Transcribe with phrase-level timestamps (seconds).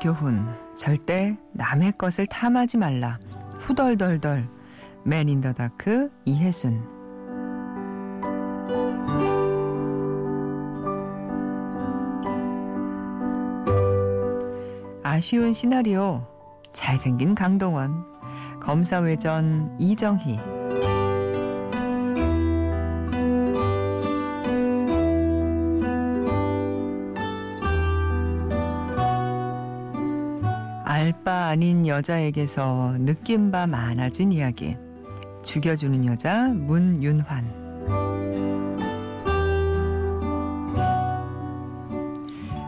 [0.00, 3.18] 교훈 절대 남의 것을 탐하지 말라.
[3.58, 4.48] 후덜덜덜.
[5.04, 6.82] 맨인더 다크 이혜순.
[15.02, 16.24] 아쉬운 시나리오.
[16.72, 18.04] 잘생긴 강동원.
[18.60, 20.57] 검사회전 이정희
[31.48, 34.76] 아닌 여자에게서 느낀 바 많아진 이야기.
[35.42, 37.68] 죽여주는 여자 문윤환.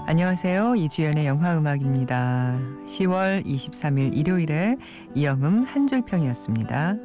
[0.07, 0.77] 안녕하세요.
[0.77, 2.59] 이주연의 영화음악입니다.
[2.87, 4.79] 10월 23일 일요일에
[5.15, 6.97] 이영음 한 줄평이었습니다.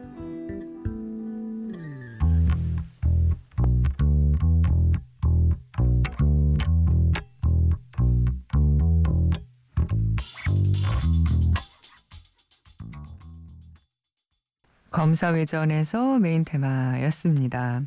[15.05, 17.83] 검사외전에서 메인 테마였습니다.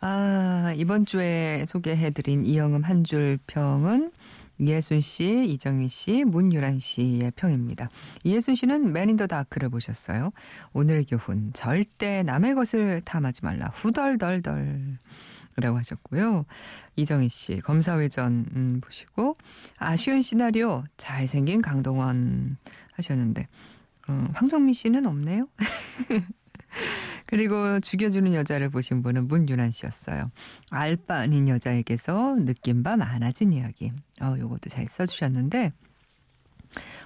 [0.00, 4.10] 아, 이번 주에 소개해드린 이영음 한 줄 평은
[4.58, 7.88] 이예순 씨, 이정희 씨, 문유란 씨의 평입니다.
[8.24, 10.32] 이예순 씨는 Man in the Dark를 보셨어요.
[10.72, 13.70] 오늘의 교훈 절대 남의 것을 탐하지 말라.
[13.72, 14.98] 후덜덜덜.
[15.56, 16.46] 라고 하셨고요.
[16.96, 19.36] 이정희 씨, 검사외전 음, 보시고
[19.76, 22.56] 아쉬운 시나리오 잘생긴 강동원
[22.94, 23.46] 하셨는데
[24.08, 25.48] 어, 황정민 씨는 없네요.
[27.26, 30.30] 그리고 죽여주는 여자를 보신 분은 문윤환 씨였어요.
[30.70, 33.92] 알바 아닌 여자에게서 느낀 바 많아진 이야기.
[34.20, 35.72] 어, 요것도 잘 써주셨는데,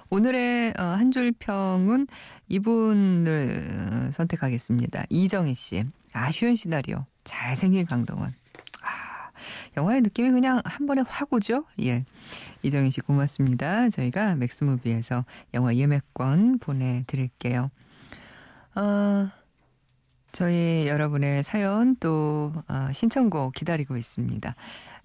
[0.09, 2.07] 오늘의 어, 한줄 평은
[2.47, 5.05] 이분을 어, 선택하겠습니다.
[5.09, 5.83] 이정희 씨.
[6.13, 7.05] 아쉬운 시나리오.
[7.23, 8.33] 잘생긴 강동원.
[9.79, 11.63] 아, 영화의 느낌이 그냥 한 번에 확 오죠?
[11.81, 12.03] 예.
[12.63, 13.89] 이정희 씨 고맙습니다.
[13.89, 15.23] 저희가 맥스무비에서
[15.53, 17.71] 영화 예매권 보내드릴게요.
[18.75, 19.29] 어,
[20.33, 24.53] 저희 여러분의 사연 또 어, 신청곡 기다리고 있습니다.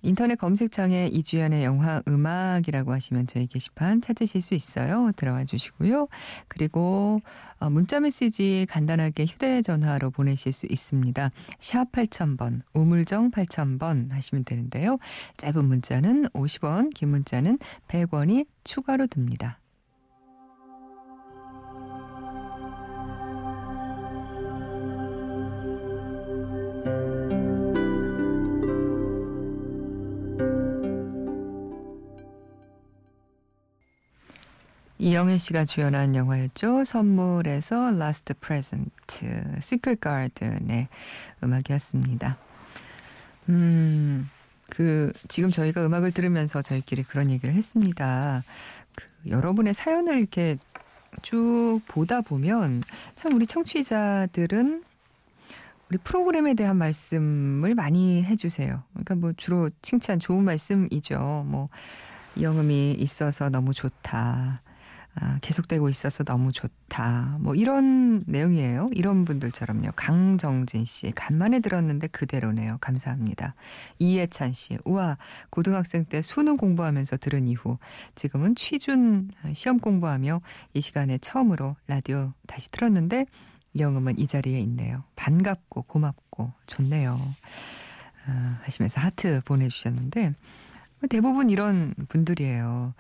[0.05, 5.11] 인터넷 검색창에 이주연의 영화 음악이라고 하시면 저희 게시판 찾으실 수 있어요.
[5.17, 6.09] 들어와 주시고요.
[6.49, 7.21] 그리고
[7.59, 11.31] 어, 문자 메시지 간단하게 휴대전화로 보내실 수 있습니다.
[11.59, 14.99] 샵 8000번, 우물정 8000번 하시면 되는데요.
[15.39, 19.59] 짧은 문자는 50원, 긴 문자는 100원이 추가로 듭니다.
[35.05, 36.83] 이영애 씨가 주연한 영화였죠.
[36.85, 38.91] 선물에서 Last Present,
[39.59, 40.89] Secret Garden의
[41.43, 42.39] 음악이었습니다.
[43.51, 44.31] 음,
[44.71, 48.43] 그, 지금 저희가 음악을 들으면서 저희끼리 그런 얘기를 했습니다.
[48.97, 50.57] 그, 여러분의 사연을 이렇게
[51.21, 52.83] 쭉 보다 보면
[53.15, 54.85] 참 우리 청취자들은
[55.91, 58.83] 우리 프로그램에 대한 말씀을 많이 해주세요.
[58.95, 61.45] 그러니까 뭐 주로 칭찬 좋은 말씀이죠.
[61.47, 61.69] 뭐,
[62.41, 64.63] 영음이 있어서 너무 좋다.
[65.17, 67.39] 아, 계속되고 있어서 너무 좋다.
[67.41, 68.89] 뭐 이런 내용이에요.
[68.93, 69.93] 이런 분들처럼요.
[69.95, 72.79] 강정진 씨, 간만에 들었는데 그대로네요.
[72.81, 73.55] 감사합니다.
[73.99, 75.19] 이해찬 씨, 우와,
[75.51, 77.79] 고등학생 때 수능 공부하면서 들은 이후
[78.17, 80.41] 지금은 취준 시험 공부하며
[80.75, 83.27] 이 시간에 처음으로 라디오 다시 틀었는데
[83.79, 85.05] 영음은 이 자리에 있네요.
[85.15, 87.21] 반갑고 고맙고 좋네요.
[88.27, 90.33] 아, 하시면서 하트 보내주셨는데
[91.07, 92.95] 대부분 이런 분들이에요.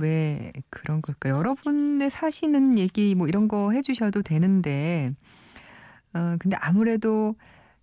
[0.00, 1.34] 왜 그런 걸까요?
[1.36, 5.12] 여러분의 사시는 얘기 뭐 이런 거 해주셔도 되는데,
[6.14, 7.34] 어, 근데 아무래도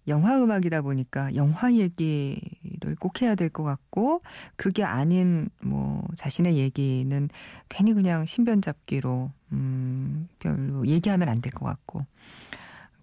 [0.08, 4.22] 영화 음악이다 보니까 영화 얘기를 꼭 해야 될 것 같고,
[4.56, 7.30] 그게 아닌 뭐 자신의 얘기는
[7.69, 12.06] 괜히 그냥 신변 잡기로, 음, 별로 얘기하면 안 될 것 같고,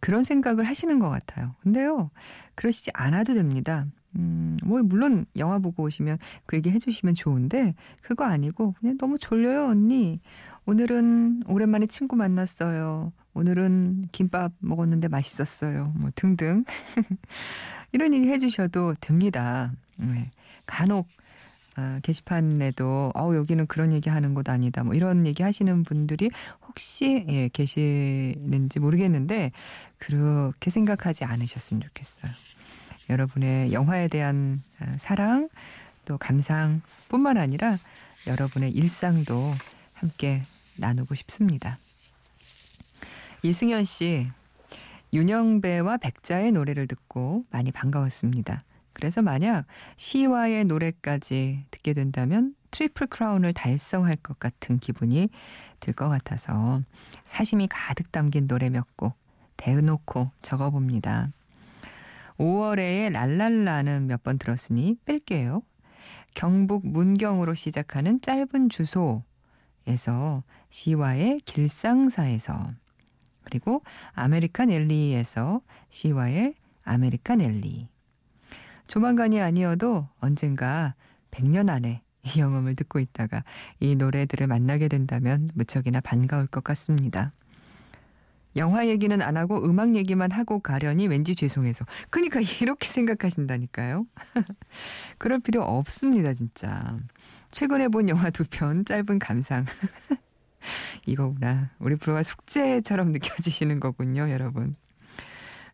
[0.00, 1.54] 그런 생각을 하시는 것 같아요.
[1.62, 2.10] 근데요,
[2.54, 3.86] 그러시지 않아도 됩니다.
[4.16, 9.66] 음, 뭐, 물론 영화 보고 오시면 그 얘기 해주시면 좋은데, 그거 아니고, 그냥 너무 졸려요,
[9.66, 10.20] 언니.
[10.66, 13.12] 오늘은 오랜만에 친구 만났어요.
[13.34, 15.92] 오늘은 김밥 먹었는데 맛있었어요.
[15.96, 16.64] 뭐, 등등.
[17.92, 19.72] 이런 얘기 해주셔도 됩니다.
[19.98, 20.30] 네.
[20.66, 21.06] 간혹,
[21.76, 24.84] 아, 게시판에도, 어, 여기는 그런 얘기 하는 곳 아니다.
[24.84, 26.30] 뭐, 이런 얘기 하시는 분들이
[26.68, 29.50] 혹시, 예, 계시는지 모르겠는데,
[29.98, 32.30] 그렇게 생각하지 않으셨으면 좋겠어요.
[33.10, 35.48] 여러분의 영화에 대한 아, 사랑
[36.04, 37.76] 또 감상뿐만 아니라
[38.26, 39.34] 여러분의 일상도
[39.94, 40.42] 함께
[40.78, 41.78] 나누고 싶습니다.
[43.42, 44.26] 이승현 씨,
[45.12, 48.64] 윤영배와 백자의 노래를 듣고 많이 반가웠습니다.
[48.92, 49.66] 그래서 만약
[49.96, 55.28] 시와의 노래까지 듣게 된다면 트리플 크라운을 달성할 것 같은 기분이
[55.80, 56.80] 들 것 같아서
[57.24, 59.14] 사심이 가득 담긴 노래 몇 곡
[59.56, 61.28] 대놓고 적어봅니다.
[62.38, 65.62] 5월의 랄랄라는 몇 번 들었으니 뺄게요.
[66.34, 72.72] 경북 문경으로 시작하는 짧은 주소에서 시와의 길상사에서
[73.44, 73.82] 그리고
[74.14, 77.88] American Alley에서 시와의 American Alley
[78.88, 80.94] 조만간이 아니어도 언젠가
[81.30, 83.44] 100년 안에 이 영음을 듣고 있다가
[83.80, 87.32] 이 노래들을 만나게 된다면 무척이나 반가울 것 같습니다.
[88.56, 91.84] 영화 얘기는 안 하고 음악 얘기만 하고 가려니 왠지 죄송해서.
[92.10, 94.06] 그러니까 이렇게 생각하신다니까요.
[95.18, 96.96] 그럴 필요 없습니다, 진짜.
[97.50, 99.64] 최근에 본 영화 두 편 짧은 감상.
[101.06, 101.70] 이거구나.
[101.78, 104.74] 우리 프로가 숙제처럼 느껴지시는 거군요, 여러분.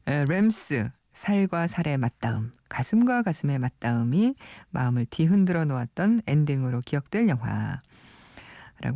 [0.06, 4.34] 에, 램스 살과 살의 맞닿음, 가슴과 가슴의 맞닿음이
[4.70, 7.80] 마음을 뒤흔들어 놓았던 엔딩으로 기억될 영화라고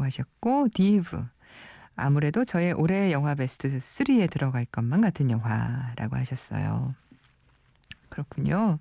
[0.04, 1.24] 하셨고 디브
[1.96, 6.94] 아무래도 저의 올해 영화 베스트 3에 들어갈 것만 같은 영화라고 하셨어요.
[8.08, 8.78] 그렇군요.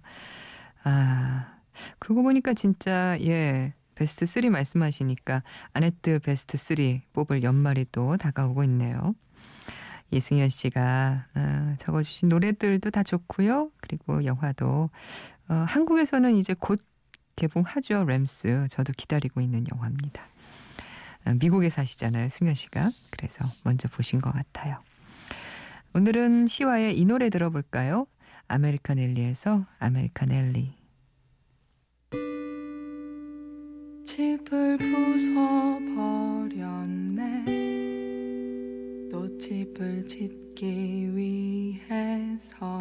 [0.84, 1.58] 아,
[2.00, 5.44] 그러고 보니까 진짜, 예, 베스트 3 말씀하시니까
[5.74, 9.16] 아네트 베스트 3 뽑을 연말이 또 다가오고 있네요.
[10.12, 13.72] 이승현 씨가 어, 적어주신 노래들도 다 좋고요.
[13.82, 14.90] 그리고 영화도
[15.50, 16.80] 어, 한국에서는 이제 곧
[17.36, 18.06] 개봉하죠.
[18.06, 18.68] Rams.
[18.70, 20.24] 저도 기다리고 있는 영화입니다.
[21.26, 22.30] 어, 미국에 사시잖아요.
[22.30, 22.90] 승현 씨가.
[23.10, 24.78] 그래서 먼저 보신 것 같아요.
[25.94, 28.08] 오늘은 시와의 이 노래 들어볼까요?
[28.48, 30.74] American Alley에서 American Alley.
[34.06, 35.64] 집을 부숴버렸네
[39.10, 42.80] 또 집을 짓기 위해서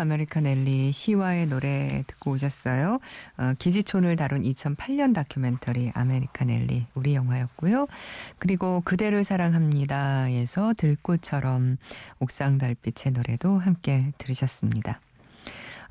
[0.00, 2.98] American Alley 시와의 노래 듣고 오셨어요.
[3.38, 7.86] 어, 기지촌을 다룬 2008년 다큐멘터리 American Alley 우리 영화였고요.
[8.38, 11.76] 그리고 그대를 사랑합니다에서 들꽃처럼
[12.18, 15.00] 옥상 달빛의 노래도 함께 들으셨습니다.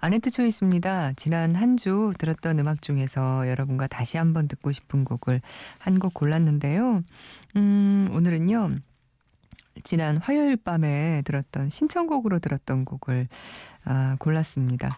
[0.01, 1.13] 아네트 choice입니다.
[1.15, 5.39] 지난 한 주 들었던 음악 중에서 여러분과 다시 한번 듣고 싶은 곡을
[5.79, 7.01] 한 곡 골랐는데요.
[7.55, 8.71] 음, 오늘은요.
[9.83, 13.27] 지난 화요일 밤에 들었던 신청곡으로 들었던 곡을
[13.85, 14.97] 아, 골랐습니다.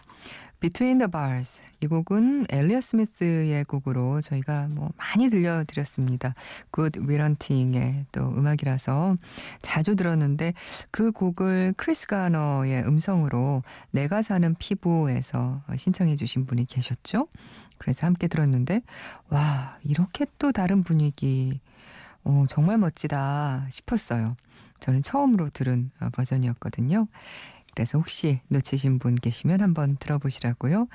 [0.60, 6.34] Between the Bars 이 곡은 엘리어 스미스의 곡으로 저희가 뭐 많이 들려드렸습니다.
[6.74, 9.16] Good Will Hunting의 또 음악이라서
[9.60, 10.54] 자주 들었는데
[10.90, 17.28] 그 곡을 크리스 가너의 음성으로 내가 사는 피부에서 신청해 주신 분이 계셨죠.
[17.78, 18.82] 그래서 함께 들었는데
[19.28, 21.60] 와 이렇게 또 다른 분위기
[22.26, 24.36] 어, 정말 멋지다 싶었어요.
[24.80, 27.06] 저는 처음으로 들은 어, 버전이었거든요.
[27.74, 30.88] 그래서 혹시 놓치신 분 계시면 한번 들어보시라고요.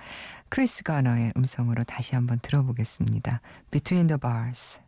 [0.49, 3.39] 크리스 가너의 음성으로 다시 한번 들어보겠습니다.
[3.69, 4.81] Between the Bars.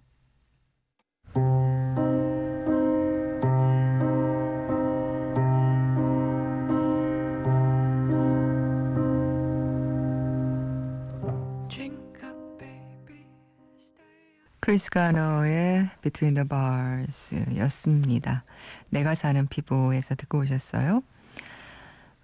[14.64, 18.46] 크리스 가너의 Between the Bars 였습니다.
[18.92, 21.04] 내가 사는 피부에서 듣고 오셨어요.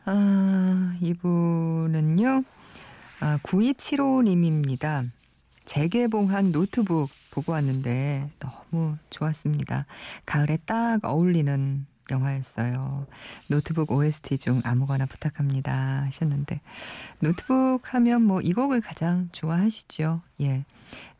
[0.06, 2.44] 아, 이분은요,
[3.20, 5.10] 아, 9275님입니다.
[5.66, 9.86] 재개봉한 노트북 보고 왔는데 너무 좋았습니다.
[10.26, 13.06] 가을에 딱 어울리는 영화였어요.
[13.50, 16.62] 노트북 OST 중 아무거나 부탁합니다 하셨는데
[17.20, 20.22] 노트북 하면 뭐 이 곡을 가장 좋아하시죠.
[20.40, 20.64] 예.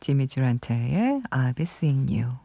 [0.00, 2.36] 지미 듀란트의 I'll be seeing you.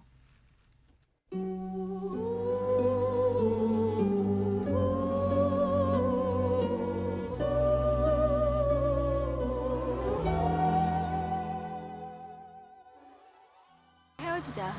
[14.19, 14.73] 헤어지자.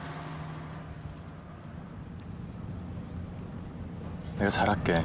[4.38, 5.02] 내가 잘할게.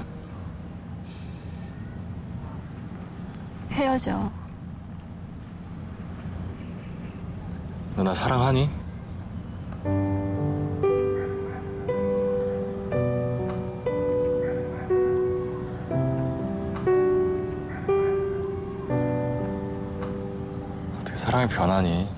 [3.71, 4.30] 헤어져.
[8.01, 8.67] 너 나 사랑하니?
[20.99, 22.09] 어떻게 사랑이 변하니?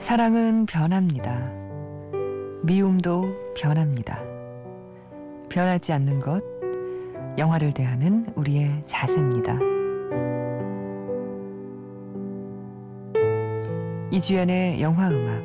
[0.00, 1.48] 사랑은 변합니다.
[2.64, 3.25] 미움도.
[5.56, 6.44] 변하지 않는 것,
[7.38, 9.58] 영화를 대하는 우리의 자세입니다.
[14.10, 15.42] 이주연의 영화 음악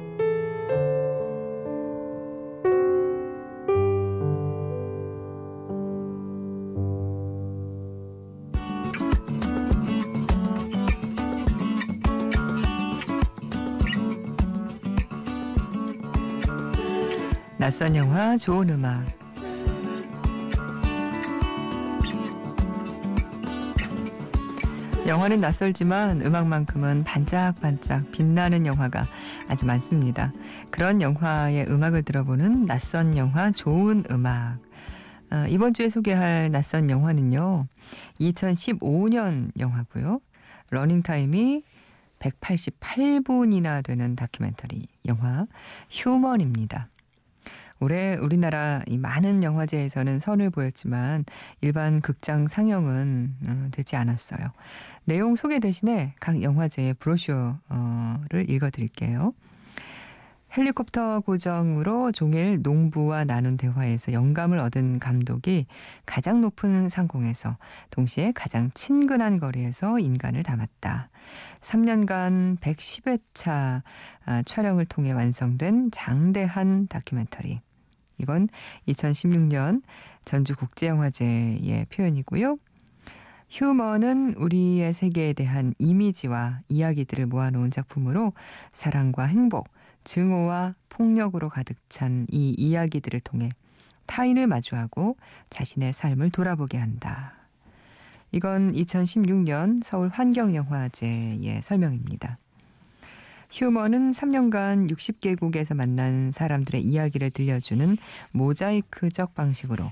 [17.58, 19.21] 낯선 영화 좋은 음악
[25.12, 29.06] 영화는 낯설지만 음악만큼은 반짝반짝 빛나는 영화가
[29.50, 30.32] 아주 많습니다.
[30.70, 34.60] 그런 영화의 음악을 들어보는 낯선 영화 좋은 음악.
[35.30, 37.68] 어, 이번 주에 소개할 낯선 영화는요.
[38.22, 40.22] 2015년 영화고요.
[40.70, 41.64] 러닝타임이
[42.20, 45.46] 188분이나 되는 다큐멘터리 영화
[45.90, 46.88] 휴먼입니다.
[47.82, 51.26] 올해 우리나라 이 많은 영화제에서는 선을 보였지만
[51.62, 54.52] 일반 극장 상영은 어, 되지 않았어요.
[55.06, 59.34] 내용 소개 대신에 각 영화제의 브로셔를 읽어드릴게요.
[60.56, 65.66] 헬리콥터 고정으로 종일 농부와 나눈 대화에서 영감을 얻은 감독이
[66.06, 67.58] 가장 높은 상공에서
[67.90, 71.10] 동시에 가장 친근한 거리에서 인간을 담았다.
[71.62, 73.82] 3년간 110회차
[74.26, 77.62] 아, 촬영을 통해 완성된 장대한 다큐멘터리.
[78.18, 78.50] 이건
[78.90, 79.82] 2016년
[80.26, 82.58] 전주국제영화제의 표현이고요.
[83.52, 88.32] 휴머는 우리의 세계에 대한 이미지와 이야기들을 모아놓은 작품으로
[88.72, 89.68] 사랑과 행복,
[90.06, 93.52] 증오와 폭력으로 가득 찬 이 이야기들을 통해
[94.06, 95.18] 타인을 마주하고
[95.50, 97.34] 자신의 삶을 돌아보게 한다.
[98.32, 102.38] 이건 2016년 서울 환경영화제의 설명입니다.
[103.52, 107.98] 휴머는 3년간 60개국에서 만난 사람들의 이야기를 들려주는
[108.32, 109.84] 모자이크적 방식으로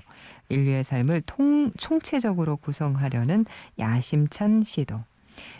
[0.48, 3.44] 인류의 삶을 통, 총체적으로 구성하려는
[3.78, 5.00] 야심찬 시도.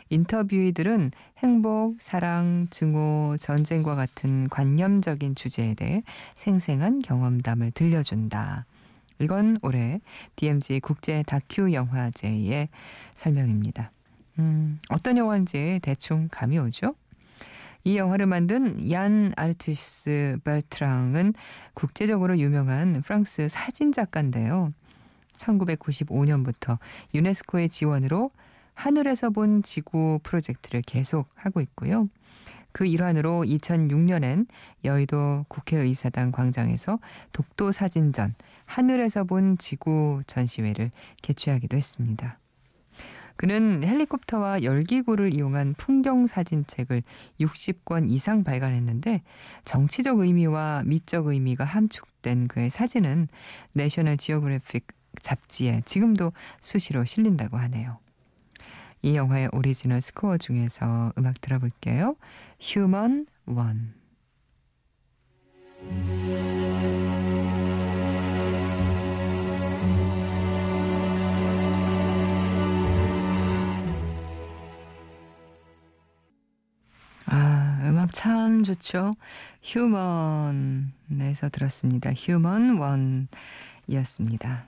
[0.08, 6.02] 인터뷰이들은 행복, 사랑, 증오, 전쟁과 같은 관념적인 주제에 대해
[6.34, 8.66] 생생한 경험담을 들려준다.
[9.20, 10.00] 이건 올해
[10.36, 12.68] DMZ 국제 다큐 영화제의
[13.14, 13.92] 설명입니다.
[14.38, 16.94] 음, 어떤 영화인지 대충 감이 오죠?
[17.84, 21.34] 이 영화를 만든 얀 아르투스 벨트랑은
[21.74, 24.72] 국제적으로 유명한 프랑스 사진 작가인데요.
[25.36, 26.78] 1995년부터
[27.14, 28.30] 유네스코의 지원으로
[28.74, 32.08] 하늘에서 본 지구 프로젝트를 계속 하고 있고요.
[32.72, 34.46] 그 일환으로 2006년엔
[34.84, 36.98] 여의도 국회의사당 광장에서
[37.32, 38.34] 독도 사진전
[38.64, 40.90] 하늘에서 본 지구 전시회를
[41.22, 42.38] 개최하기도 했습니다.
[43.40, 47.02] 그는 헬리콥터와 열기구를 이용한 풍경 사진책을
[47.40, 49.22] 60권 이상 발간했는데
[49.64, 53.28] 정치적 의미와 미적 의미가 함축된 그의 사진은
[53.72, 54.88] 내셔널 지오그래픽
[55.22, 57.96] 잡지에 지금도 수시로 실린다고 하네요.
[59.00, 62.16] 이 영화의 오리지널 스코어 중에서 음악 들어볼게요.
[63.46, 63.94] One.
[65.82, 66.79] 아,
[78.20, 79.12] 참 좋죠.
[79.62, 82.12] 휴먼에서 들었습니다.
[82.12, 82.76] 휴먼
[83.88, 84.66] 원이었습니다.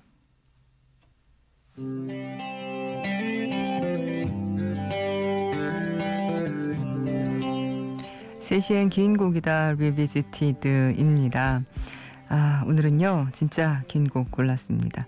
[8.41, 11.63] 3시엔 긴 곡이다 Revisited입니다.
[12.35, 15.07] 아, 오늘은요, 진짜 긴 곡 골랐습니다.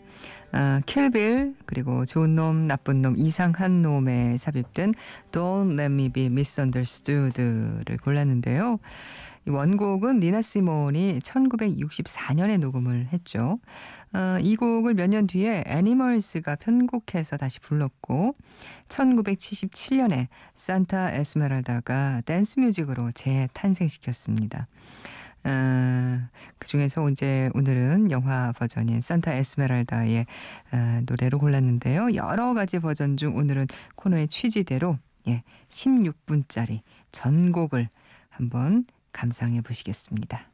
[0.53, 4.93] 아, Kill Bill, 그리고 좋은 놈, 나쁜 놈, 이상한 놈에 삽입된
[5.33, 8.79] Don't Let Me Be Misunderstood를 골랐는데요.
[9.47, 13.59] 이 원곡은 니나 시몬이 1964년에 녹음을 했죠.
[14.13, 18.35] 어, 이 곡을 몇 년 뒤에 애니멀스가 편곡해서 다시 불렀고
[18.89, 24.67] 1977년에 산타 에스메랄다가 댄스 뮤직으로 재탄생시켰습니다.
[25.45, 26.21] 어,
[26.59, 30.27] 그 중에서 이제 오늘은 영화 버전인 산타 에스메랄다의
[30.73, 32.15] 어, 노래로 골랐는데요.
[32.15, 34.99] 여러 가지 버전 중 오늘은 코너의 취지대로
[35.29, 36.81] 예, 16분짜리
[37.13, 37.89] 전곡을
[38.31, 40.54] 한번 감상해 보시겠습니다.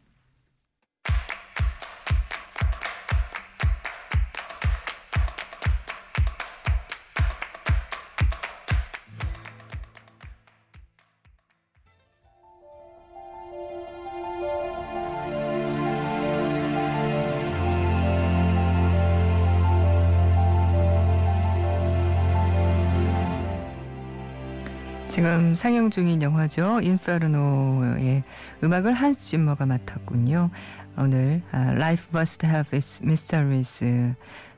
[25.11, 26.81] 지금 상영 중인 영화죠.
[26.83, 28.23] 인페르노의
[28.63, 30.51] 음악을 한스 짐머가 맡았군요.
[30.97, 34.15] 오늘 아, Life Must Have Its Mysteries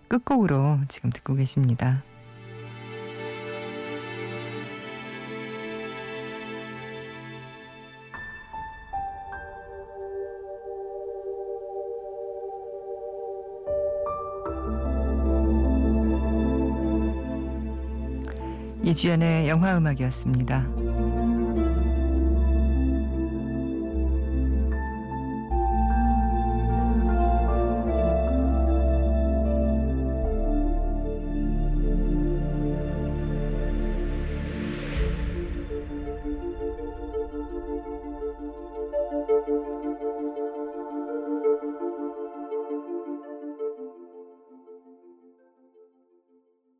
[0.08, 2.02] 끝곡으로 지금 듣고 계십니다.
[18.84, 20.81] 이주연의 영화 음악이었습니다.